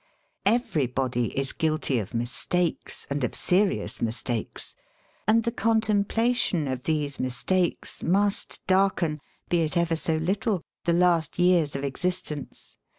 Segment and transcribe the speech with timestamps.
[0.47, 4.73] Every body is guilty of mistakes and of serious mistakes,
[5.27, 11.37] and the contemplation of these mistakes must darken, be it ever so little, the last
[11.37, 12.75] years of exist ence.